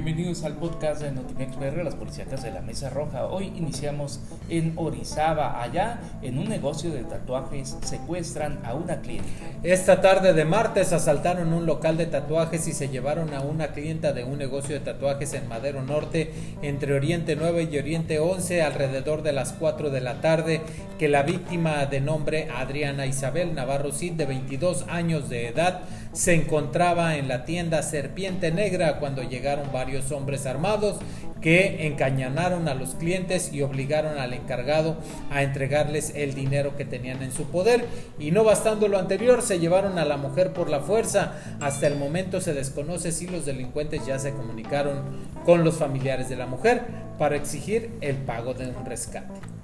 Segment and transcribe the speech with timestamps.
[0.00, 3.26] Bienvenidos al podcast de Notimex PR, las policíacas de la Mesa Roja.
[3.26, 9.28] Hoy iniciamos en Orizaba, allá en un negocio de tatuajes secuestran a una cliente.
[9.64, 14.12] Esta tarde de martes asaltaron un local de tatuajes y se llevaron a una clienta
[14.12, 16.30] de un negocio de tatuajes en Madero Norte,
[16.62, 20.60] entre Oriente 9 y Oriente 11, alrededor de las 4 de la tarde,
[20.96, 25.80] que la víctima de nombre Adriana Isabel Navarro Cid, de 22 años de edad,
[26.12, 30.98] se encontraba en la tienda Serpiente Negra cuando llegaron varios hombres armados
[31.40, 34.96] que encañonaron a los clientes y obligaron al encargado
[35.30, 37.84] a entregarles el dinero que tenían en su poder.
[38.18, 41.34] Y no bastando lo anterior se llevaron a la mujer por la fuerza.
[41.60, 45.02] Hasta el momento se desconoce si los delincuentes ya se comunicaron
[45.44, 46.82] con los familiares de la mujer
[47.18, 49.57] para exigir el pago de un rescate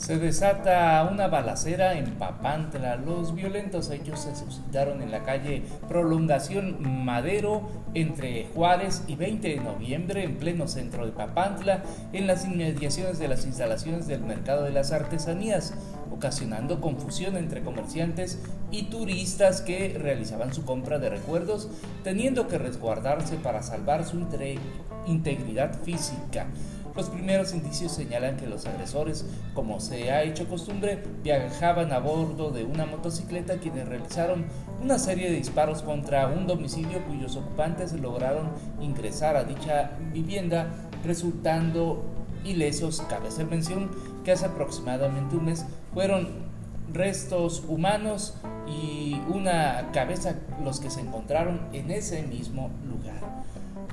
[0.00, 2.96] se desata una balacera en Papantla.
[2.96, 9.60] Los violentos hechos se suscitaron en la calle Prolongación Madero entre Juárez y 20 de
[9.60, 11.82] noviembre en pleno centro de Papantla,
[12.14, 15.74] en las inmediaciones de las instalaciones del mercado de las artesanías,
[16.10, 21.68] ocasionando confusión entre comerciantes y turistas que realizaban su compra de recuerdos,
[22.04, 24.16] teniendo que resguardarse para salvar su
[25.06, 26.46] integridad física.
[26.96, 29.24] Los primeros indicios señalan que los agresores,
[29.54, 34.46] como se ha hecho costumbre, viajaban a bordo de una motocicleta quienes realizaron
[34.82, 40.68] una serie de disparos contra un domicilio cuyos ocupantes lograron ingresar a dicha vivienda,
[41.04, 42.04] resultando
[42.44, 43.02] ilesos.
[43.08, 43.90] Cabe hacer mención
[44.24, 46.50] que hace aproximadamente un mes fueron
[46.92, 48.34] restos humanos
[48.66, 53.20] y una cabeza los que se encontraron en ese mismo lugar.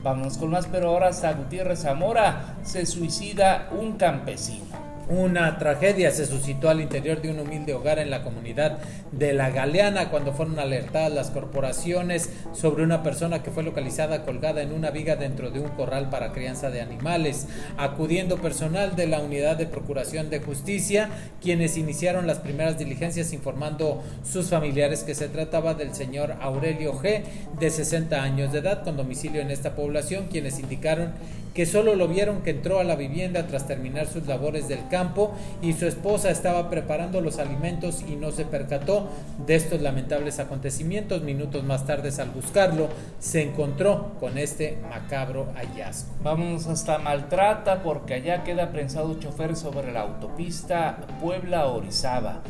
[0.03, 4.86] Vámonos con más, pero ahora hasta Gutiérrez Zamora se suicida un campesino.
[5.09, 6.11] Una tragedia.
[6.11, 8.80] Se suscitó al interior de un humilde hogar en la comunidad
[9.14, 14.61] de La Galeana cuando fueron alertadas las corporaciones sobre una persona que fue localizada colgada
[14.61, 19.21] en una viga dentro de un corral para crianza de animales, acudiendo personal de la
[19.21, 21.10] Unidad de Procuración de Justicia,
[21.42, 27.23] quienes iniciaron las primeras diligencias informando sus familiares que se trataba del señor Aurelio G,
[27.60, 31.14] de 60 años de edad, con domicilio en esta población, quienes indicaron
[31.57, 35.33] que solo lo vieron que entró a la vivienda tras terminar sus labores del campo
[35.59, 39.09] y su esposa estaba preparando los alimentos y no se percató
[39.47, 41.23] de estos lamentables acontecimientos.
[41.23, 46.13] Minutos más tarde al buscarlo se encontró con este macabro hallazgo.
[46.21, 52.43] Vamos hasta Maltrata porque allá queda prensado chofer sobre la autopista Puebla-Orizaba.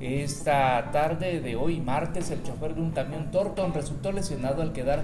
[0.00, 5.00] Esta tarde de hoy, martes, el chofer de un camión Torton resultó lesionado al quedar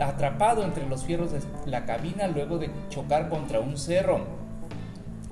[0.00, 4.20] atrapado entre los fierros de la cabina luego de chocar contra un cerro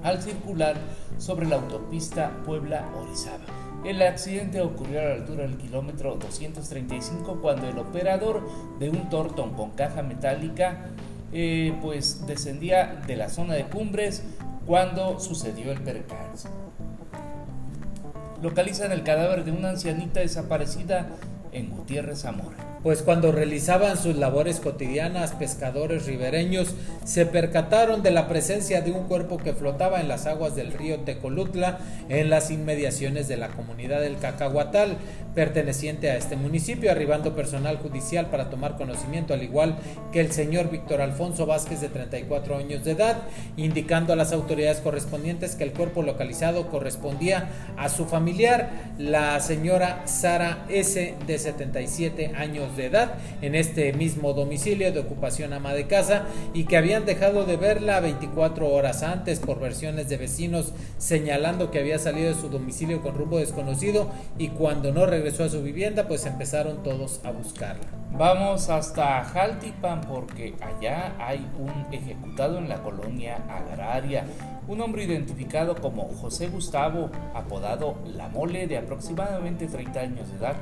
[0.03, 0.76] al circular
[1.19, 3.44] sobre la autopista Puebla-Orizaba.
[3.84, 8.47] El accidente ocurrió a la altura del kilómetro 235 cuando el operador
[8.78, 10.87] de un tortón con caja metálica
[11.32, 14.22] eh, pues descendía de la zona de cumbres
[14.66, 16.48] cuando sucedió el percance.
[18.42, 21.06] Localizan el cadáver de una ancianita desaparecida
[21.53, 22.71] en Gutiérrez Zamora.
[22.83, 26.75] Pues cuando realizaban sus labores cotidianas, pescadores ribereños
[27.05, 31.00] se percataron de la presencia de un cuerpo que flotaba en las aguas del río
[31.00, 31.78] Tecolutla
[32.09, 34.97] en las inmediaciones de la comunidad del Cacahuatal,
[35.34, 39.77] perteneciente a este municipio, arribando personal judicial para tomar conocimiento, al igual
[40.10, 43.19] que el señor Víctor Alfonso Vázquez de 34 años de edad,
[43.59, 50.03] indicando a las autoridades correspondientes que el cuerpo localizado correspondía a su familiar, la señora
[50.06, 51.15] Sara S.
[51.27, 56.25] de 77 años de edad en este mismo domicilio de ocupación ama de casa
[56.55, 61.81] y que habían dejado de verla 24 horas antes por versiones de vecinos señalando que
[61.81, 66.06] había salido de su domicilio con rumbo desconocido y cuando no regresó a su vivienda
[66.06, 68.01] pues empezaron todos a buscarla.
[68.12, 74.27] Vamos hasta Jaltipan porque allá hay un ejecutado en la colonia agraria.
[74.69, 80.57] Un hombre identificado como José Gustavo, apodado La Mole, de aproximadamente 30 años de edad,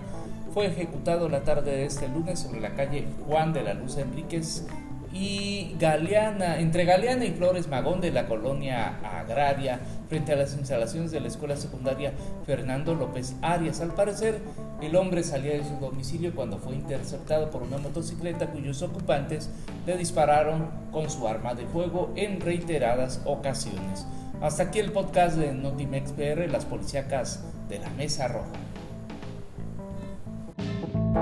[0.53, 4.67] fue ejecutado la tarde de este lunes sobre la calle Juan de la Luz Enríquez
[5.13, 11.11] y Galeana, entre Galeana y Flores Magón de la colonia agraria, frente a las instalaciones
[11.11, 12.13] de la escuela secundaria
[12.47, 13.81] Fernando López Arias.
[13.81, 14.41] Al parecer,
[14.83, 19.51] el hombre salía de su domicilio cuando fue interceptado por una motocicleta cuyos ocupantes
[19.87, 24.07] le dispararon con su arma de fuego en reiteradas ocasiones.
[24.41, 28.53] Hasta aquí el podcast de Notimex PR, las policíacas de la Mesa Roja.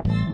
[0.02, 0.25] thank you